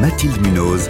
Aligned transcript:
Mathilde 0.00 0.40
Munoz. 0.44 0.88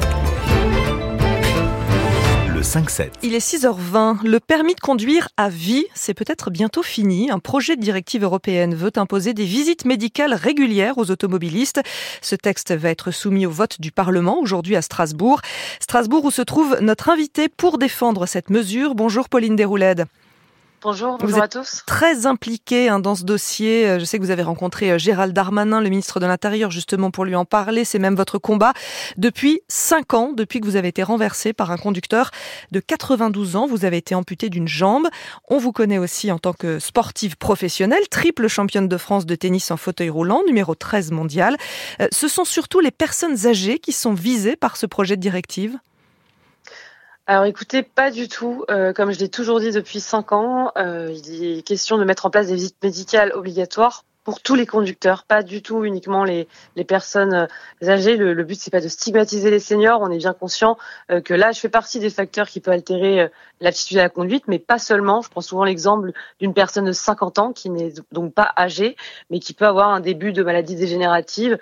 Le 2.55 2.63
5-7. 2.63 3.11
Il 3.23 3.35
est 3.35 3.47
6h20. 3.47 4.27
Le 4.27 4.41
permis 4.41 4.75
de 4.75 4.81
conduire 4.81 5.29
à 5.37 5.51
vie, 5.51 5.85
c'est 5.93 6.15
peut-être 6.15 6.49
bientôt 6.51 6.83
fini. 6.83 7.31
Un 7.31 7.41
projet 7.41 7.77
de 7.77 7.83
directive 7.83 8.25
européenne 8.25 8.75
veut 8.75 8.93
imposer 8.97 9.35
des 9.35 9.45
visites 9.45 9.85
médicales 9.85 10.33
régulières 10.33 10.97
aux 10.97 11.11
automobilistes. 11.11 11.83
Ce 12.23 12.37
texte 12.37 12.75
va 12.75 12.89
être 12.89 13.11
soumis 13.11 13.45
au 13.45 13.51
vote 13.51 13.83
du 13.83 13.93
Parlement 13.93 14.39
aujourd'hui 14.41 14.77
à 14.77 14.83
Strasbourg. 14.83 15.43
Strasbourg 15.79 16.25
où 16.25 16.31
se 16.31 16.41
trouve 16.41 16.79
notre 16.81 17.11
invité 17.11 17.51
pour 17.51 17.77
défendre 17.77 18.25
cette 18.25 18.49
mesure. 18.49 18.95
Bonjour 18.95 19.29
Pauline 19.29 19.57
Déroulède. 19.57 20.07
Bonjour, 20.83 21.19
bonjour 21.19 21.43
à 21.43 21.49
tous. 21.49 21.83
Très 21.85 22.25
impliqué 22.25 22.89
hein, 22.89 23.01
dans 23.01 23.15
ce 23.15 23.25
dossier. 23.25 23.87
Euh, 23.87 23.99
je 23.99 24.07
sais 24.07 24.19
que 24.19 24.23
vous 24.23 24.31
avez 24.31 24.43
rencontré 24.43 24.91
euh, 24.93 24.99
Gérald 24.99 25.35
Darmanin, 25.35 25.83
le 25.83 25.91
ministre 25.91 26.21
de 26.21 26.27
l'Intérieur, 26.27 26.71
justement 26.71 27.11
pour 27.11 27.27
lui 27.27 27.35
en 27.35 27.45
parler. 27.45 27.85
C'est 27.85 27.99
même 27.99 28.15
votre 28.15 28.39
combat 28.39 28.73
depuis 29.19 29.61
cinq 29.69 30.15
ans, 30.15 30.33
depuis 30.33 30.59
que 30.59 30.65
vous 30.65 30.77
avez 30.77 30.89
été 30.89 31.03
renversé 31.03 31.53
par 31.53 31.71
un 31.71 31.77
conducteur 31.77 32.31
de 32.71 32.81
92 32.81 33.57
ans. 33.57 33.67
Vous 33.67 33.85
avez 33.85 33.99
été 33.99 34.15
amputé 34.15 34.49
d'une 34.49 34.69
jambe. 34.69 35.07
On 35.51 35.59
vous 35.59 35.73
connaît 35.73 35.99
aussi 35.99 36.33
en 36.33 36.39
tant 36.39 36.55
que 36.55 36.79
sportive 36.79 37.37
professionnelle, 37.37 38.09
triple 38.11 38.49
championne 38.49 38.89
de 38.89 38.97
France 38.97 39.27
de 39.27 39.35
tennis 39.35 39.71
en 39.71 39.77
fauteuil 39.77 40.09
roulant, 40.09 40.43
numéro 40.47 40.75
13 40.75 41.11
mondial. 41.11 41.59
Euh, 42.01 42.09
ce 42.11 42.27
sont 42.27 42.47
surtout 42.47 42.81
les 42.81 42.91
personnes 42.91 43.47
âgées 43.47 43.81
qui 43.81 43.93
sont 43.93 44.15
visées 44.15 44.57
par 44.57 44.79
ce 44.79 44.87
projet 44.87 45.17
de 45.17 45.21
directive? 45.21 45.79
Alors 47.31 47.45
écoutez, 47.45 47.85
pas 47.85 48.11
du 48.11 48.27
tout. 48.27 48.65
Euh, 48.73 48.93
comme 48.93 49.13
je 49.13 49.21
l'ai 49.21 49.29
toujours 49.29 49.61
dit 49.61 49.71
depuis 49.71 50.01
cinq 50.01 50.33
ans, 50.33 50.73
euh, 50.77 51.15
il 51.29 51.59
est 51.59 51.63
question 51.63 51.97
de 51.97 52.03
mettre 52.03 52.27
en 52.27 52.31
place 52.31 52.49
des 52.49 52.57
visites 52.57 52.83
médicales 52.83 53.31
obligatoires 53.35 54.05
pour 54.25 54.43
tous 54.43 54.57
les 54.57 54.67
conducteurs, 54.67 55.23
pas 55.23 55.45
du 55.45 55.63
tout 55.63 55.85
uniquement 55.85 56.25
les, 56.25 56.49
personnes 56.89 57.33
euh, 57.33 57.89
âgées. 57.89 58.17
Le, 58.17 58.35
le 58.35 58.43
but 58.43 58.59
c'est 58.59 58.73
pas 58.73 58.81
de 58.81 58.89
stigmatiser 58.89 59.49
les 59.49 59.61
seniors. 59.61 60.01
On 60.01 60.11
est 60.11 60.19
bien 60.19 60.33
conscient 60.33 60.77
que 61.25 61.33
l'âge 61.33 61.61
fait 61.61 61.69
partie 61.69 62.01
des 62.01 62.11
facteurs 62.11 62.49
qui 62.49 62.59
peuvent 62.59 62.75
altérer 62.75 63.31
l'aptitude 63.61 63.99
à 63.99 64.03
la 64.03 64.09
conduite, 64.09 64.49
mais 64.49 64.59
pas 64.59 64.81
seulement. 64.81 65.23
Je 65.23 65.31
prends 65.31 65.41
souvent 65.41 65.63
l'exemple 65.63 66.11
d'une 66.41 66.53
personne 66.53 66.87
de 66.87 66.91
50 66.91 67.39
ans 67.39 67.53
qui 67.53 67.71
n'est 67.71 67.93
donc 68.11 68.35
pas 68.35 68.53
âgée, 68.59 68.97
mais 69.31 69.39
qui 69.39 69.55
peut 69.55 69.67
avoir 69.67 69.91
un 69.91 70.01
début 70.01 70.33
de 70.33 70.43
maladie 70.43 70.75
dégénérative, 70.75 71.59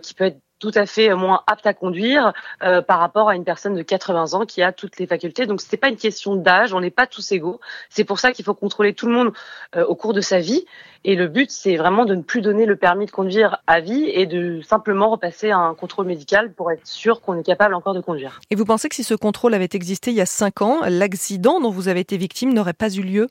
qui 0.00 0.14
peut 0.14 0.26
être 0.26 0.38
tout 0.58 0.70
à 0.74 0.86
fait 0.86 1.14
moins 1.14 1.42
apte 1.46 1.66
à 1.66 1.74
conduire 1.74 2.32
euh, 2.62 2.82
par 2.82 2.98
rapport 2.98 3.28
à 3.28 3.36
une 3.36 3.44
personne 3.44 3.74
de 3.74 3.82
80 3.82 4.34
ans 4.34 4.46
qui 4.46 4.62
a 4.62 4.72
toutes 4.72 4.98
les 4.98 5.06
facultés. 5.06 5.46
Donc 5.46 5.60
c'est 5.60 5.76
pas 5.76 5.88
une 5.88 5.96
question 5.96 6.36
d'âge, 6.36 6.74
on 6.74 6.80
n'est 6.80 6.90
pas 6.90 7.06
tous 7.06 7.32
égaux. 7.32 7.60
C'est 7.90 8.04
pour 8.04 8.18
ça 8.18 8.32
qu'il 8.32 8.44
faut 8.44 8.54
contrôler 8.54 8.94
tout 8.94 9.06
le 9.06 9.12
monde 9.12 9.32
euh, 9.76 9.84
au 9.84 9.94
cours 9.94 10.12
de 10.12 10.20
sa 10.20 10.40
vie. 10.40 10.64
Et 11.04 11.14
le 11.14 11.28
but, 11.28 11.50
c'est 11.50 11.76
vraiment 11.76 12.04
de 12.04 12.14
ne 12.14 12.22
plus 12.22 12.40
donner 12.40 12.66
le 12.66 12.76
permis 12.76 13.06
de 13.06 13.10
conduire 13.10 13.58
à 13.66 13.80
vie 13.80 14.08
et 14.08 14.26
de 14.26 14.60
simplement 14.62 15.10
repasser 15.10 15.50
à 15.50 15.58
un 15.58 15.74
contrôle 15.74 16.06
médical 16.06 16.52
pour 16.52 16.72
être 16.72 16.86
sûr 16.86 17.20
qu'on 17.20 17.38
est 17.38 17.44
capable 17.44 17.74
encore 17.74 17.94
de 17.94 18.00
conduire. 18.00 18.40
Et 18.50 18.56
vous 18.56 18.64
pensez 18.64 18.88
que 18.88 18.96
si 18.96 19.04
ce 19.04 19.14
contrôle 19.14 19.54
avait 19.54 19.68
existé 19.72 20.10
il 20.10 20.16
y 20.16 20.20
a 20.20 20.26
5 20.26 20.62
ans, 20.62 20.80
l'accident 20.88 21.60
dont 21.60 21.70
vous 21.70 21.88
avez 21.88 22.00
été 22.00 22.16
victime 22.16 22.52
n'aurait 22.52 22.72
pas 22.72 22.90
eu 22.90 23.02
lieu? 23.02 23.28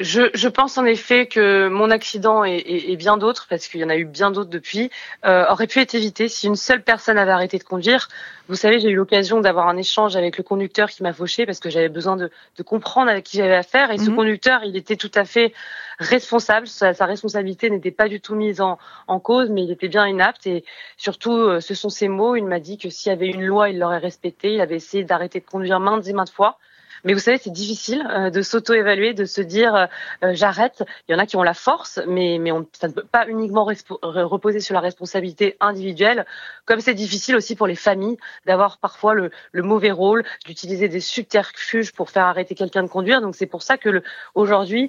Je, 0.00 0.22
je, 0.34 0.48
pense 0.48 0.76
en 0.76 0.84
effet 0.84 1.26
que 1.26 1.68
mon 1.68 1.90
accident 1.90 2.44
et, 2.44 2.54
et, 2.56 2.90
et 2.92 2.96
bien 2.96 3.16
d'autres, 3.16 3.46
parce 3.48 3.68
qu'il 3.68 3.80
y 3.80 3.84
en 3.84 3.90
a 3.90 3.96
eu 3.96 4.04
bien 4.04 4.32
d'autres 4.32 4.50
depuis, 4.50 4.90
euh, 5.24 5.46
aurait 5.48 5.68
pu 5.68 5.78
être 5.78 5.94
évité 5.94 6.28
si 6.28 6.48
une 6.48 6.56
seule 6.56 6.82
personne 6.82 7.16
avait 7.16 7.30
arrêté 7.30 7.58
de 7.58 7.62
conduire. 7.64 8.08
Vous 8.48 8.56
savez, 8.56 8.80
j'ai 8.80 8.90
eu 8.90 8.96
l'occasion 8.96 9.40
d'avoir 9.40 9.68
un 9.68 9.76
échange 9.76 10.16
avec 10.16 10.36
le 10.36 10.42
conducteur 10.42 10.90
qui 10.90 11.04
m'a 11.04 11.12
fauché 11.12 11.46
parce 11.46 11.60
que 11.60 11.70
j'avais 11.70 11.88
besoin 11.88 12.16
de, 12.16 12.30
de, 12.58 12.62
comprendre 12.64 13.08
avec 13.08 13.24
qui 13.24 13.36
j'avais 13.36 13.54
affaire. 13.54 13.92
Et 13.92 13.98
ce 13.98 14.10
mhm. 14.10 14.16
conducteur, 14.16 14.64
il 14.64 14.76
était 14.76 14.96
tout 14.96 15.12
à 15.14 15.24
fait 15.24 15.54
responsable. 16.00 16.66
Sa, 16.66 16.92
sa 16.92 17.06
responsabilité 17.06 17.70
n'était 17.70 17.92
pas 17.92 18.08
du 18.08 18.20
tout 18.20 18.34
mise 18.34 18.60
en, 18.60 18.78
en, 19.06 19.20
cause, 19.20 19.48
mais 19.48 19.62
il 19.62 19.70
était 19.70 19.88
bien 19.88 20.08
inapte. 20.08 20.46
Et 20.48 20.64
surtout, 20.96 21.36
euh, 21.36 21.60
ce 21.60 21.74
sont 21.74 21.88
ses 21.88 22.08
mots. 22.08 22.34
Il 22.34 22.46
m'a 22.46 22.58
dit 22.58 22.78
que 22.78 22.90
s'il 22.90 23.10
y 23.10 23.12
avait 23.12 23.28
une 23.28 23.44
loi, 23.44 23.70
il 23.70 23.78
l'aurait 23.78 23.98
respectée. 23.98 24.54
Il 24.54 24.60
avait 24.60 24.76
essayé 24.76 25.04
d'arrêter 25.04 25.38
de 25.38 25.46
conduire 25.46 25.78
maintes 25.78 26.08
et 26.08 26.12
maintes 26.12 26.30
fois. 26.30 26.58
Mais 27.04 27.12
vous 27.12 27.20
savez, 27.20 27.38
c'est 27.38 27.52
difficile 27.52 28.06
euh, 28.10 28.30
de 28.30 28.42
s'auto-évaluer, 28.42 29.14
de 29.14 29.24
se 29.24 29.40
dire 29.40 29.74
euh, 29.74 29.86
euh, 30.22 30.30
j'arrête. 30.34 30.82
Il 31.08 31.12
y 31.12 31.14
en 31.14 31.18
a 31.18 31.26
qui 31.26 31.36
ont 31.36 31.42
la 31.42 31.54
force, 31.54 32.00
mais 32.06 32.38
mais 32.40 32.50
on, 32.50 32.66
ça 32.72 32.88
ne 32.88 32.92
peut 32.92 33.04
pas 33.04 33.26
uniquement 33.28 33.64
reposer 33.64 34.60
sur 34.60 34.74
la 34.74 34.80
responsabilité 34.80 35.56
individuelle. 35.60 36.24
Comme 36.64 36.80
c'est 36.80 36.94
difficile 36.94 37.36
aussi 37.36 37.56
pour 37.56 37.66
les 37.66 37.74
familles 37.74 38.16
d'avoir 38.46 38.78
parfois 38.78 39.14
le, 39.14 39.30
le, 39.52 39.62
mauvais 39.62 39.90
rôle, 39.90 40.24
d'utiliser 40.46 40.88
des 40.88 41.00
subterfuges 41.00 41.92
pour 41.92 42.10
faire 42.10 42.24
arrêter 42.24 42.54
quelqu'un 42.54 42.82
de 42.82 42.88
conduire. 42.88 43.20
Donc 43.20 43.34
c'est 43.34 43.46
pour 43.46 43.62
ça 43.62 43.76
que 43.76 44.02
aujourd'hui 44.34 44.88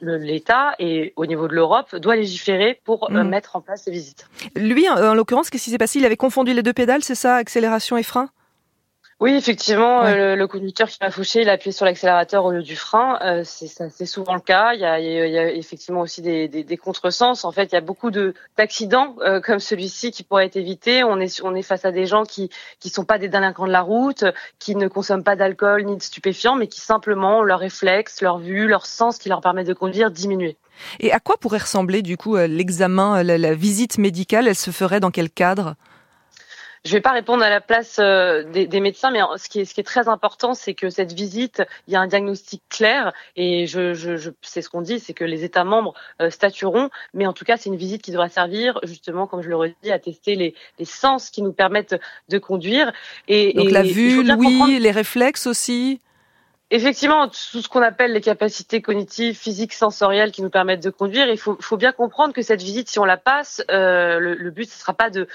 l'État 0.00 0.74
et 0.78 1.12
au 1.16 1.26
niveau 1.26 1.48
de 1.48 1.54
l'Europe 1.54 1.94
doit 1.96 2.16
légiférer 2.16 2.80
pour 2.84 3.10
mmh. 3.10 3.22
mettre 3.22 3.56
en 3.56 3.60
place 3.60 3.82
ces 3.82 3.90
visites. 3.90 4.26
Lui, 4.56 4.88
en 4.88 5.14
l'occurrence, 5.14 5.50
qu'est-ce 5.50 5.64
qui 5.64 5.70
s'est 5.70 5.78
passé? 5.78 5.98
Il 5.98 6.04
avait 6.04 6.16
confondu 6.16 6.54
les 6.54 6.62
deux 6.62 6.72
pédales, 6.72 7.02
c'est 7.02 7.14
ça, 7.14 7.36
accélération 7.36 7.96
et 7.96 8.02
frein? 8.02 8.30
Oui, 9.22 9.36
effectivement, 9.36 10.04
euh, 10.04 10.34
le, 10.34 10.46
conducteur 10.48 10.88
qui 10.88 10.98
m'a 11.00 11.12
fauché, 11.12 11.42
il 11.42 11.48
a 11.48 11.52
appuyé 11.52 11.70
sur 11.70 11.84
l'accélérateur 11.84 12.44
au 12.44 12.50
lieu 12.50 12.64
du 12.64 12.74
frein. 12.74 13.20
Euh, 13.22 13.44
c'est 13.44 14.04
souvent 14.04 14.34
le 14.34 14.40
cas. 14.40 14.72
Il 14.74 14.80
y 14.80 14.84
a, 14.84 14.98
il 14.98 15.30
y 15.30 15.38
a 15.38 15.48
effectivement 15.52 16.00
aussi 16.00 16.22
des, 16.22 16.48
des, 16.48 16.64
des, 16.64 16.76
contresens. 16.76 17.44
En 17.44 17.52
fait, 17.52 17.66
il 17.66 17.74
y 17.76 17.78
a 17.78 17.80
beaucoup 17.80 18.10
d'accidents 18.10 19.14
euh, 19.20 19.40
comme 19.40 19.60
celui-ci 19.60 20.10
qui 20.10 20.24
pourraient 20.24 20.46
être 20.46 20.56
évités. 20.56 21.04
On 21.04 21.20
est, 21.20 21.40
on 21.44 21.54
est 21.54 21.62
face 21.62 21.84
à 21.84 21.92
des 21.92 22.04
gens 22.04 22.24
qui 22.24 22.50
qui 22.80 22.90
sont 22.90 23.04
pas 23.04 23.18
des 23.18 23.28
délinquants 23.28 23.68
de 23.68 23.70
la 23.70 23.82
route, 23.82 24.24
qui 24.58 24.74
ne 24.74 24.88
consomment 24.88 25.22
pas 25.22 25.36
d'alcool 25.36 25.84
ni 25.84 25.96
de 25.96 26.02
stupéfiants, 26.02 26.56
mais 26.56 26.66
qui 26.66 26.80
simplement 26.80 27.44
leur 27.44 27.60
réflexe, 27.60 28.22
leur 28.22 28.38
vue, 28.38 28.66
leur 28.66 28.86
sens 28.86 29.18
qui 29.18 29.28
leur 29.28 29.40
permet 29.40 29.62
de 29.62 29.72
conduire 29.72 30.10
diminuer. 30.10 30.56
Et 30.98 31.12
à 31.12 31.20
quoi 31.20 31.36
pourrait 31.36 31.58
ressembler 31.58 32.02
du 32.02 32.16
coup 32.16 32.34
euh, 32.34 32.48
l'examen, 32.48 33.22
la, 33.22 33.38
la 33.38 33.54
visite 33.54 33.98
médicale 33.98 34.48
Elle 34.48 34.56
se 34.56 34.72
ferait 34.72 34.98
dans 34.98 35.12
quel 35.12 35.30
cadre? 35.30 35.76
Je 36.84 36.90
ne 36.90 36.94
vais 36.94 37.00
pas 37.00 37.12
répondre 37.12 37.44
à 37.44 37.50
la 37.50 37.60
place 37.60 37.98
euh, 38.00 38.42
des, 38.44 38.66
des 38.66 38.80
médecins, 38.80 39.10
mais 39.10 39.20
ce 39.36 39.48
qui 39.48 39.60
est, 39.60 39.64
ce 39.64 39.74
qui 39.74 39.80
est 39.80 39.84
très 39.84 40.08
important, 40.08 40.54
c'est 40.54 40.74
que 40.74 40.90
cette 40.90 41.12
visite, 41.12 41.62
il 41.86 41.92
y 41.94 41.96
a 41.96 42.00
un 42.00 42.08
diagnostic 42.08 42.62
clair, 42.68 43.12
et 43.36 43.66
je, 43.66 43.94
je, 43.94 44.16
je 44.16 44.30
c'est 44.42 44.62
ce 44.62 44.68
qu'on 44.68 44.82
dit, 44.82 44.98
c'est 44.98 45.14
que 45.14 45.24
les 45.24 45.44
États 45.44 45.64
membres 45.64 45.94
euh, 46.20 46.30
statueront, 46.30 46.90
mais 47.14 47.26
en 47.26 47.32
tout 47.32 47.44
cas, 47.44 47.56
c'est 47.56 47.70
une 47.70 47.76
visite 47.76 48.02
qui 48.02 48.10
devra 48.10 48.28
servir, 48.28 48.80
justement, 48.82 49.28
comme 49.28 49.42
je 49.42 49.48
le 49.48 49.56
redis, 49.56 49.92
à 49.92 49.98
tester 49.98 50.34
les, 50.34 50.54
les 50.78 50.84
sens 50.84 51.30
qui 51.30 51.42
nous 51.42 51.52
permettent 51.52 51.96
de 52.28 52.38
conduire. 52.38 52.92
Et, 53.28 53.52
Donc 53.52 53.70
la 53.70 53.82
vue, 53.82 54.20
oui, 54.36 54.78
les 54.80 54.90
réflexes 54.90 55.46
aussi? 55.46 56.00
Effectivement, 56.74 57.28
tout 57.28 57.60
ce 57.60 57.68
qu'on 57.68 57.82
appelle 57.82 58.14
les 58.14 58.22
capacités 58.22 58.80
cognitives, 58.80 59.36
physiques, 59.36 59.74
sensorielles 59.74 60.32
qui 60.32 60.40
nous 60.40 60.48
permettent 60.48 60.82
de 60.82 60.88
conduire, 60.88 61.28
il 61.28 61.36
faut, 61.36 61.54
faut 61.60 61.76
bien 61.76 61.92
comprendre 61.92 62.32
que 62.32 62.40
cette 62.40 62.62
visite, 62.62 62.88
si 62.88 62.98
on 62.98 63.04
la 63.04 63.18
passe, 63.18 63.62
euh, 63.70 64.18
le, 64.18 64.32
le, 64.32 64.50
but 64.50 64.70
ce 64.70 64.78
sera 64.78 64.94
pas 64.94 65.10
de, 65.10 65.28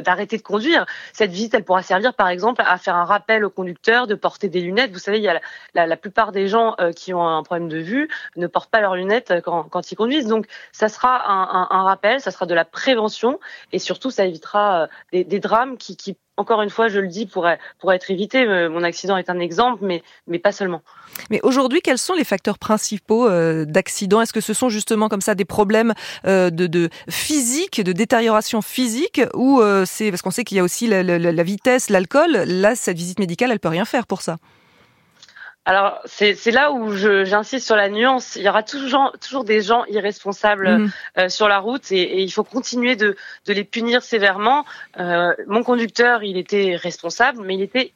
d'arrêter 0.00 0.38
de, 0.38 0.40
de, 0.40 0.46
conduire. 0.46 0.86
Cette 1.12 1.32
visite, 1.32 1.52
elle 1.52 1.64
pourra 1.64 1.82
servir, 1.82 2.14
par 2.14 2.28
exemple, 2.28 2.62
à 2.66 2.78
faire 2.78 2.96
un 2.96 3.04
rappel 3.04 3.44
au 3.44 3.50
conducteur 3.50 4.06
de 4.06 4.14
porter 4.14 4.48
des 4.48 4.62
lunettes. 4.62 4.90
Vous 4.90 4.98
savez, 4.98 5.18
il 5.18 5.22
y 5.22 5.28
a 5.28 5.38
la, 5.74 5.86
la, 5.86 5.96
plupart 5.98 6.32
des 6.32 6.48
gens 6.48 6.76
euh, 6.80 6.92
qui 6.92 7.12
ont 7.12 7.28
un 7.28 7.42
problème 7.42 7.68
de 7.68 7.80
vue 7.80 8.08
ne 8.36 8.46
portent 8.46 8.70
pas 8.70 8.80
leurs 8.80 8.96
lunettes 8.96 9.30
euh, 9.30 9.40
quand, 9.42 9.64
quand 9.64 9.92
ils 9.92 9.96
conduisent. 9.96 10.28
Donc, 10.28 10.46
ça 10.72 10.88
sera 10.88 11.30
un, 11.30 11.42
un, 11.42 11.68
un, 11.78 11.82
rappel, 11.82 12.22
ça 12.22 12.30
sera 12.30 12.46
de 12.46 12.54
la 12.54 12.64
prévention, 12.64 13.38
et 13.72 13.78
surtout, 13.78 14.10
ça 14.10 14.24
évitera 14.24 14.84
euh, 14.84 14.86
des, 15.12 15.24
des 15.24 15.40
drames 15.40 15.76
qui, 15.76 15.98
qui 15.98 16.16
encore 16.38 16.62
une 16.62 16.70
fois, 16.70 16.88
je 16.88 17.00
le 17.00 17.08
dis, 17.08 17.26
pourrait, 17.26 17.58
pourrait 17.78 17.96
être 17.96 18.10
évité. 18.10 18.44
Euh, 18.44 18.70
mon 18.70 18.82
accident 18.82 19.16
est 19.16 19.28
un 19.28 19.40
exemple, 19.40 19.84
mais, 19.84 20.02
mais 20.26 20.38
pas 20.38 20.52
seulement. 20.52 20.82
Mais 21.30 21.40
aujourd'hui, 21.42 21.80
quels 21.82 21.98
sont 21.98 22.14
les 22.14 22.24
facteurs 22.24 22.58
principaux 22.58 23.28
euh, 23.28 23.64
d'accident? 23.64 24.20
Est-ce 24.20 24.32
que 24.32 24.40
ce 24.40 24.54
sont 24.54 24.68
justement 24.68 25.08
comme 25.08 25.20
ça 25.20 25.34
des 25.34 25.44
problèmes 25.44 25.94
euh, 26.26 26.50
de, 26.50 26.66
de 26.66 26.88
physique, 27.10 27.82
de 27.82 27.92
détérioration 27.92 28.62
physique, 28.62 29.20
ou 29.34 29.60
euh, 29.60 29.84
c'est 29.84 30.10
parce 30.10 30.22
qu'on 30.22 30.30
sait 30.30 30.44
qu'il 30.44 30.56
y 30.56 30.60
a 30.60 30.64
aussi 30.64 30.86
la, 30.86 31.02
la, 31.02 31.18
la 31.18 31.42
vitesse, 31.42 31.90
l'alcool. 31.90 32.30
Là, 32.32 32.74
cette 32.76 32.96
visite 32.96 33.18
médicale, 33.18 33.50
elle 33.50 33.60
peut 33.60 33.68
rien 33.68 33.84
faire 33.84 34.06
pour 34.06 34.22
ça. 34.22 34.36
Alors 35.68 36.00
c'est 36.06 36.50
là 36.50 36.72
où 36.72 36.94
j'insiste 36.94 37.66
sur 37.66 37.76
la 37.76 37.90
nuance. 37.90 38.36
Il 38.36 38.42
y 38.42 38.48
aura 38.48 38.62
toujours, 38.62 39.12
toujours 39.20 39.44
des 39.44 39.60
gens 39.60 39.84
irresponsables 39.84 40.78
mmh. 40.78 40.92
euh, 41.18 41.28
sur 41.28 41.46
la 41.46 41.58
route 41.58 41.92
et, 41.92 42.00
et, 42.00 42.22
il 42.22 42.30
faut 42.30 42.42
continuer 42.42 42.96
de, 42.96 43.16
de 43.44 43.52
les 43.52 43.64
punir 43.64 44.02
sévèrement. 44.02 44.64
Euh, 44.98 45.34
mon 45.46 45.62
conducteur, 45.62 46.24
il 46.24 46.38
était 46.38 46.74
responsable, 46.74 47.42
mais 47.44 47.54
il 47.54 47.60
était 47.60 47.92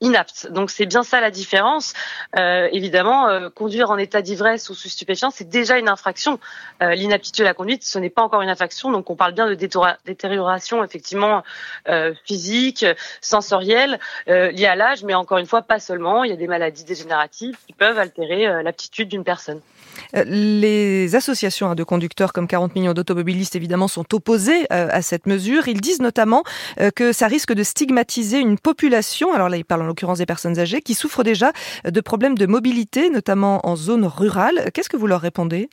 inapte. 0.00 0.48
Donc 0.50 0.70
c'est 0.70 0.86
bien 0.86 1.02
ça 1.02 1.20
la 1.20 1.30
différence. 1.30 1.94
Euh, 2.36 2.68
évidemment, 2.72 3.28
euh, 3.28 3.48
conduire 3.48 3.90
en 3.90 3.96
état 3.96 4.22
d'ivresse 4.22 4.68
ou 4.68 4.74
sous 4.74 4.88
stupéfiant, 4.88 5.30
c'est 5.30 5.48
déjà 5.48 5.78
une 5.78 5.88
infraction. 5.88 6.38
Euh, 6.82 6.94
L'inaptitude 6.94 7.44
à 7.44 7.48
la 7.48 7.54
conduite, 7.54 7.84
ce 7.84 7.98
n'est 7.98 8.10
pas 8.10 8.22
encore 8.22 8.42
une 8.42 8.48
infraction. 8.48 8.90
Donc 8.90 9.08
on 9.10 9.16
parle 9.16 9.32
bien 9.32 9.48
de 9.48 9.54
détérioration 9.54 10.82
effectivement 10.84 11.42
physique, 12.24 12.84
sensorielle, 13.20 13.98
liée 14.26 14.66
à 14.66 14.76
l'âge, 14.76 15.02
mais 15.04 15.14
encore 15.14 15.38
une 15.38 15.46
fois 15.46 15.62
pas 15.62 15.78
seulement. 15.78 16.24
Il 16.24 16.30
y 16.30 16.32
a 16.32 16.36
des 16.36 16.46
maladies 16.46 16.84
dégénératives 16.84 17.56
qui 17.66 17.72
peuvent 17.72 17.98
altérer 17.98 18.62
l'aptitude 18.62 19.08
d'une 19.08 19.24
personne. 19.24 19.60
Les 20.12 21.14
associations 21.14 21.70
hein, 21.70 21.74
de 21.74 21.84
conducteurs 21.84 22.32
comme 22.32 22.48
40 22.48 22.74
millions 22.74 22.94
d'automobilistes 22.94 23.56
évidemment 23.56 23.88
sont 23.88 24.14
opposées 24.14 24.66
à 24.70 25.02
cette 25.02 25.26
mesure. 25.26 25.68
Ils 25.68 25.80
disent 25.80 26.00
notamment 26.00 26.42
que 26.94 27.12
ça 27.12 27.26
risque 27.26 27.52
de 27.52 27.62
stigmatiser 27.62 28.38
une 28.38 28.58
population. 28.58 29.32
Alors 29.32 29.48
là, 29.48 29.56
ils 29.56 29.64
parlent 29.64 29.83
en 29.84 29.86
l'occurrence 29.86 30.18
des 30.18 30.26
personnes 30.26 30.58
âgées, 30.58 30.82
qui 30.82 30.94
souffrent 30.94 31.22
déjà 31.22 31.52
de 31.84 32.00
problèmes 32.00 32.36
de 32.36 32.46
mobilité, 32.46 33.10
notamment 33.10 33.66
en 33.66 33.76
zone 33.76 34.04
rurale. 34.04 34.70
Qu'est-ce 34.72 34.88
que 34.88 34.96
vous 34.96 35.06
leur 35.06 35.20
répondez? 35.20 35.70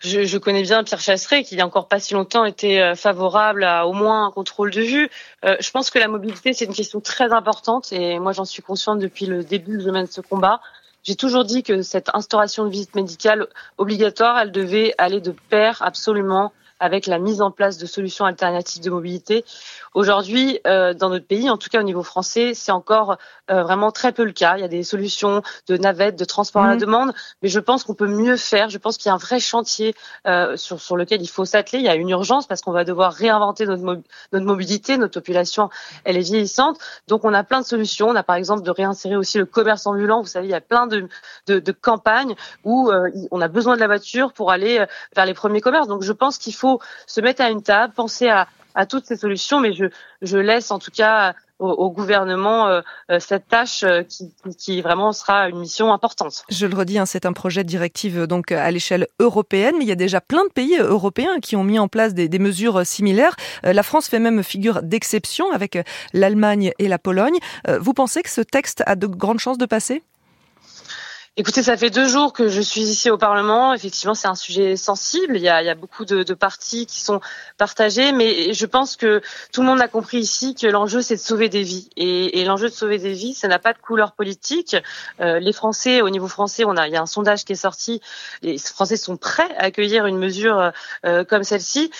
Je, 0.00 0.38
connais 0.38 0.62
bien 0.62 0.82
Pierre 0.82 1.00
Chasseret, 1.00 1.42
qui 1.44 1.54
il 1.54 1.58
y 1.58 1.60
a 1.60 1.66
encore 1.66 1.86
pas 1.86 2.00
si 2.00 2.14
longtemps 2.14 2.46
était 2.46 2.94
favorable 2.96 3.64
à 3.64 3.86
au 3.86 3.92
moins 3.92 4.26
un 4.26 4.30
contrôle 4.30 4.70
de 4.70 4.80
vue. 4.80 5.10
je 5.42 5.70
pense 5.70 5.90
que 5.90 5.98
la 5.98 6.08
mobilité, 6.08 6.54
c'est 6.54 6.64
une 6.64 6.72
question 6.72 7.00
très 7.00 7.32
importante 7.32 7.92
et 7.92 8.18
moi 8.18 8.32
j'en 8.32 8.46
suis 8.46 8.62
consciente 8.62 8.98
depuis 8.98 9.26
le 9.26 9.44
début 9.44 9.76
que 9.76 9.84
je 9.84 9.90
mène 9.90 10.06
ce 10.06 10.22
combat. 10.22 10.62
J'ai 11.02 11.16
toujours 11.16 11.44
dit 11.44 11.62
que 11.62 11.82
cette 11.82 12.10
instauration 12.14 12.64
de 12.64 12.70
visite 12.70 12.94
médicale 12.94 13.46
obligatoire, 13.78 14.38
elle 14.38 14.52
devait 14.52 14.94
aller 14.98 15.20
de 15.20 15.34
pair 15.48 15.80
absolument 15.80 16.52
avec 16.80 17.06
la 17.06 17.18
mise 17.18 17.42
en 17.42 17.50
place 17.50 17.78
de 17.78 17.86
solutions 17.86 18.24
alternatives 18.24 18.82
de 18.82 18.90
mobilité. 18.90 19.44
Aujourd'hui, 19.92 20.60
euh, 20.66 20.94
dans 20.94 21.10
notre 21.10 21.26
pays, 21.26 21.50
en 21.50 21.58
tout 21.58 21.68
cas 21.68 21.80
au 21.80 21.82
niveau 21.82 22.02
français, 22.02 22.54
c'est 22.54 22.72
encore 22.72 23.18
euh, 23.50 23.62
vraiment 23.62 23.92
très 23.92 24.12
peu 24.12 24.24
le 24.24 24.32
cas. 24.32 24.56
Il 24.56 24.60
y 24.62 24.64
a 24.64 24.68
des 24.68 24.82
solutions 24.82 25.42
de 25.68 25.76
navettes, 25.76 26.16
de 26.16 26.24
transport 26.24 26.62
à 26.62 26.68
la 26.68 26.74
mhm. 26.74 26.80
demande, 26.80 27.12
mais 27.42 27.48
je 27.48 27.60
pense 27.60 27.84
qu'on 27.84 27.94
peut 27.94 28.06
mieux 28.06 28.36
faire. 28.36 28.70
Je 28.70 28.78
pense 28.78 28.96
qu'il 28.96 29.08
y 29.08 29.10
a 29.10 29.14
un 29.14 29.18
vrai 29.18 29.40
chantier 29.40 29.94
euh, 30.26 30.56
sur, 30.56 30.80
sur 30.80 30.96
lequel 30.96 31.20
il 31.22 31.28
faut 31.28 31.44
s'atteler. 31.44 31.80
Il 31.80 31.84
y 31.84 31.88
a 31.88 31.96
une 31.96 32.08
urgence 32.08 32.46
parce 32.46 32.62
qu'on 32.62 32.72
va 32.72 32.84
devoir 32.84 33.12
réinventer 33.12 33.66
notre, 33.66 33.82
notre 33.82 34.46
mobilité. 34.46 34.96
Notre 34.96 35.14
population, 35.14 35.68
elle 36.04 36.16
est 36.16 36.20
vieillissante. 36.20 36.78
Donc, 37.08 37.24
on 37.24 37.34
a 37.34 37.44
plein 37.44 37.60
de 37.60 37.66
solutions. 37.66 38.08
On 38.08 38.16
a 38.16 38.22
par 38.22 38.36
exemple 38.36 38.62
de 38.62 38.70
réinsérer 38.70 39.16
aussi 39.16 39.38
le 39.38 39.46
commerce 39.46 39.86
ambulant. 39.86 40.22
Vous 40.22 40.28
savez, 40.28 40.46
il 40.46 40.50
y 40.50 40.54
a 40.54 40.60
plein 40.60 40.86
de, 40.86 41.08
de, 41.46 41.58
de 41.58 41.72
campagnes 41.72 42.34
où 42.64 42.90
on 43.30 43.40
a 43.40 43.48
besoin 43.48 43.74
de 43.74 43.80
la 43.80 43.86
voiture 43.86 44.32
pour 44.32 44.50
aller 44.50 44.84
vers 45.16 45.26
les 45.26 45.34
premiers 45.34 45.60
commerces. 45.60 45.88
Donc, 45.88 46.02
je 46.02 46.12
pense 46.12 46.38
qu'il 46.38 46.54
faut 46.54 46.69
se 47.06 47.20
mettre 47.20 47.42
à 47.42 47.50
une 47.50 47.62
table, 47.62 47.92
penser 47.94 48.28
à 48.28 48.86
toutes 48.86 49.06
ces 49.06 49.16
solutions, 49.16 49.60
mais 49.60 49.72
je, 49.72 49.86
je 50.22 50.38
laisse 50.38 50.70
en 50.70 50.78
tout 50.78 50.92
cas 50.92 51.34
au, 51.60 51.90
gouvernement 51.90 52.68
euh, 52.68 52.80
euh, 53.10 53.18
cette 53.20 53.48
tâche 53.48 53.82
euh, 53.84 54.02
qui, 54.02 54.32
qui, 54.58 54.80
vraiment 54.80 55.12
sera 55.12 55.48
une 55.48 55.58
mission 55.58 55.92
importante. 55.92 56.44
Je 56.48 56.66
le 56.66 56.74
redis, 56.74 56.98
hein, 56.98 57.06
c'est 57.06 57.26
un 57.26 57.32
projet 57.32 57.64
de 57.64 57.68
directive 57.68 58.26
donc 58.26 58.52
à 58.52 58.70
l'échelle 58.70 59.06
européenne, 59.18 59.74
mais 59.78 59.84
il 59.84 59.88
y 59.88 59.92
a 59.92 59.96
déjà 59.96 60.20
plein 60.20 60.44
de 60.44 60.50
pays 60.50 60.78
européens 60.78 61.38
qui 61.40 61.56
ont 61.56 61.64
mis 61.64 61.78
en 61.78 61.88
place 61.88 62.14
des 62.14 62.38
mesures 62.38 62.86
similaires. 62.86 63.36
la 63.62 63.82
France 63.82 64.08
fait 64.08 64.18
même 64.18 64.42
figure 64.42 64.82
d'exception 64.82 65.50
avec 65.52 65.78
l'Allemagne 66.12 66.72
et 66.78 66.88
la 66.88 66.98
Pologne. 66.98 67.38
vous 67.80 67.92
pensez 67.92 68.22
que 68.22 68.30
ce 68.30 68.40
texte 68.40 68.82
a 68.86 68.96
de 68.96 69.06
grandes 69.06 69.40
chances 69.40 69.58
de 69.58 69.66
passer? 69.66 70.02
Écoutez, 71.36 71.62
ça 71.62 71.76
fait 71.76 71.90
deux 71.90 72.08
jours 72.08 72.32
que 72.32 72.48
je 72.48 72.60
suis 72.60 72.80
ici 72.80 73.08
au 73.08 73.16
Parlement. 73.16 73.72
Effectivement, 73.72 74.14
c'est 74.14 74.26
un 74.26 74.34
sujet 74.34 74.76
sensible. 74.76 75.36
Il 75.36 75.42
y 75.42 75.48
a, 75.48 75.62
il 75.62 75.66
y 75.66 75.70
a 75.70 75.76
beaucoup 75.76 76.04
de, 76.04 76.24
de, 76.24 76.34
partis 76.34 76.86
qui 76.86 77.00
sont 77.00 77.20
partagés, 77.56 78.10
mais 78.10 78.52
je 78.52 78.66
pense 78.66 78.96
que 78.96 79.22
tout 79.52 79.60
le 79.60 79.68
monde 79.68 79.80
a 79.80 79.86
compris 79.86 80.18
ici 80.18 80.56
que 80.56 80.66
l'enjeu, 80.66 81.02
c'est 81.02 81.14
de 81.14 81.20
sauver 81.20 81.48
des 81.48 81.62
vies. 81.62 81.88
Et, 81.96 82.40
et 82.40 82.44
l'enjeu 82.44 82.68
de 82.68 82.74
sauver 82.74 82.98
des 82.98 83.12
vies, 83.12 83.32
ça 83.32 83.46
n'a 83.46 83.60
pas 83.60 83.72
de 83.72 83.78
couleur 83.78 84.10
politique. 84.10 84.76
Euh, 85.20 85.38
les 85.38 85.52
Français, 85.52 86.02
au 86.02 86.10
niveau 86.10 86.26
français, 86.26 86.64
on 86.66 86.76
a, 86.76 86.88
il 86.88 86.92
y 86.92 86.96
a 86.96 87.00
un 87.00 87.06
sondage 87.06 87.44
qui 87.44 87.52
est 87.52 87.56
sorti. 87.62 88.02
Les 88.42 88.58
Français 88.58 88.96
sont 88.96 89.16
prêts 89.16 89.54
à 89.56 89.66
accueillir 89.66 90.06
une 90.06 90.18
mesure 90.18 90.72
euh, 91.06 91.24
comme 91.24 91.44
celle-ci. 91.44 91.92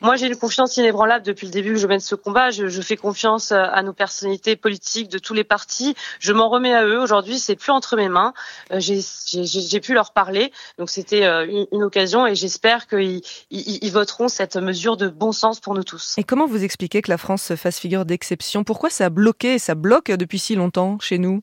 Moi, 0.00 0.16
j'ai 0.16 0.28
une 0.28 0.36
confiance 0.36 0.78
inébranlable 0.78 1.26
depuis 1.26 1.46
le 1.46 1.52
début 1.52 1.74
que 1.74 1.78
je 1.78 1.86
mène 1.86 2.00
ce 2.00 2.14
combat. 2.14 2.50
Je, 2.50 2.68
je 2.68 2.80
fais 2.80 2.96
confiance 2.96 3.52
à 3.52 3.82
nos 3.82 3.92
personnalités 3.92 4.56
politiques 4.56 5.08
de 5.08 5.18
tous 5.18 5.34
les 5.34 5.44
partis. 5.44 5.94
Je 6.20 6.32
m'en 6.32 6.48
remets 6.48 6.74
à 6.74 6.84
eux. 6.86 6.98
Aujourd'hui, 6.98 7.38
c'est 7.38 7.56
plus 7.56 7.70
entre 7.70 7.94
mes 7.96 8.08
mains. 8.08 8.32
Euh, 8.72 8.77
j'ai 8.80 9.80
pu 9.80 9.94
leur 9.94 10.12
parler. 10.12 10.52
Donc 10.78 10.90
c'était 10.90 11.24
euh, 11.24 11.64
une, 11.72 11.82
occasion 11.82 12.26
et 12.26 12.34
j'espère 12.34 12.86
qu'ils 12.86 13.22
ils, 13.50 13.90
voteront 13.90 14.28
cette 14.28 14.56
mesure 14.56 14.96
de 14.96 15.08
bon 15.08 15.32
sens 15.32 15.60
pour 15.60 15.74
nous 15.74 15.84
tous. 15.84 16.14
Et 16.18 16.24
comment 16.24 16.46
vous 16.46 16.64
expliquez 16.64 17.02
que 17.02 17.10
la 17.10 17.18
France 17.18 17.54
fasse 17.54 17.78
figure 17.78 18.04
d'exception? 18.04 18.64
Pourquoi 18.64 18.90
ça 18.90 19.06
a 19.06 19.10
bloqué 19.10 19.54
et 19.54 19.58
ça 19.58 19.74
bloque 19.74 20.10
depuis 20.10 20.38
si 20.38 20.54
longtemps 20.54 20.98
chez 21.00 21.18
nous? 21.18 21.40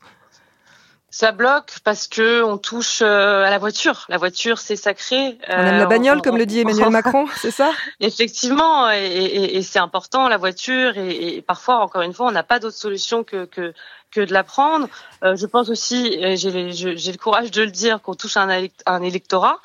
Ça 1.17 1.31
bloque 1.31 1.77
parce 1.85 2.09
que 2.09 2.43
on 2.43 2.57
touche 2.57 3.01
euh, 3.01 3.45
à 3.45 3.49
la 3.49 3.57
voiture. 3.57 4.05
La 4.09 4.17
voiture, 4.17 4.57
c'est 4.57 4.75
sacré. 4.75 5.37
On 5.47 5.53
aime 5.53 5.77
la 5.77 5.85
bagnole, 5.85 6.21
comme 6.21 6.35
le 6.35 6.45
dit 6.45 6.59
Emmanuel 6.59 6.89
Macron, 6.91 7.25
c'est 7.37 7.51
ça? 7.51 7.71
Effectivement, 8.01 8.91
et, 8.91 9.05
et, 9.05 9.55
et 9.55 9.61
c'est 9.61 9.79
important 9.79 10.27
la 10.27 10.35
voiture. 10.35 10.97
Et, 10.97 11.37
et, 11.37 11.41
parfois, 11.41 11.77
encore 11.77 12.01
une 12.01 12.11
fois, 12.11 12.27
on 12.27 12.33
n'a 12.33 12.43
pas 12.43 12.59
d'autre 12.59 12.75
solution 12.75 13.23
que, 13.23 13.45
que 13.45 13.73
que 14.15 14.21
de 14.21 14.33
l'apprendre. 14.33 14.87
Euh, 15.23 15.35
je 15.35 15.45
pense 15.45 15.69
aussi, 15.69 16.17
j'ai 16.37 16.51
le 16.51 17.17
courage 17.17 17.51
de 17.51 17.63
le 17.63 17.71
dire, 17.71 18.01
qu'on 18.01 18.15
touche 18.15 18.37
un, 18.37 18.49
un 18.85 19.01
électorat. 19.03 19.59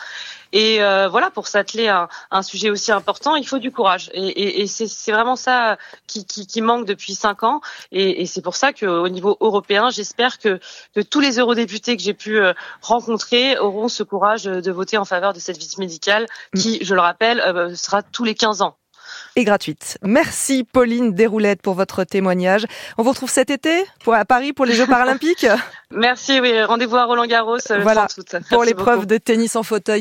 Et 0.53 0.83
euh, 0.83 1.09
voilà, 1.09 1.31
pour 1.31 1.47
s'atteler 1.47 1.87
à 1.87 2.09
un 2.33 2.43
sujet 2.43 2.71
aussi 2.71 2.91
important, 2.91 3.37
il 3.37 3.47
faut 3.47 3.59
du 3.59 3.71
courage. 3.71 4.11
Et, 4.13 4.27
et, 4.27 4.63
et 4.63 4.67
c'est 4.67 5.13
vraiment 5.13 5.37
ça 5.37 5.79
qui, 6.09 6.25
qui, 6.25 6.49
qui, 6.49 6.61
manque 6.61 6.87
depuis 6.87 7.15
cinq 7.15 7.45
ans. 7.45 7.61
Et, 7.93 8.23
et 8.23 8.27
c'est 8.27 8.43
pour 8.43 8.57
ça 8.57 8.73
qu'au 8.73 9.09
niveau 9.09 9.37
européen, 9.41 9.91
j'espère 9.91 10.39
que, 10.39 10.59
que, 10.95 11.01
tous 11.01 11.21
les 11.21 11.39
eurodéputés 11.39 11.97
que 11.97 12.03
j'ai 12.03 12.15
pu 12.15 12.41
euh, 12.41 12.53
rencontrer 12.83 13.57
auront 13.59 13.89
ce 13.89 14.03
courage 14.03 14.45
de 14.45 14.73
voter 14.73 14.99
en 14.99 15.05
faveur 15.05 15.33
de 15.33 15.39
cette 15.39 15.59
visite 15.59 15.79
médicale 15.79 16.27
qui, 16.57 16.85
je 16.85 16.95
le 16.95 17.01
rappelle, 17.01 17.41
sera 17.77 18.03
tous 18.03 18.25
les 18.25 18.35
15 18.35 18.63
ans 18.63 18.77
et 19.37 19.45
gratuite. 19.45 19.99
Merci 20.03 20.65
Pauline 20.65 21.15
Desroulettes 21.15 21.63
pour 21.63 21.75
votre 21.75 22.05
témoignage. 22.05 22.67
On 22.99 23.03
vous 23.03 23.11
retrouve 23.11 23.31
cet 23.31 23.51
été 23.51 23.85
pour, 24.05 24.15
à 24.15 24.25
Paris 24.25 24.53
pour 24.53 24.65
les 24.65 24.75
Jeux 24.75 24.87
paralympiques? 24.89 25.47
Merci, 25.93 26.41
oui, 26.41 26.63
rendez-vous 26.63 26.97
à 26.97 27.05
Roland 27.05 27.27
Garros. 27.27 27.59
Voilà, 27.83 28.07
pour 28.51 28.65
l'épreuve 28.65 29.07
de 29.07 29.19
tennis 29.19 29.57
en 29.57 29.63
fauteuil. 29.63 29.99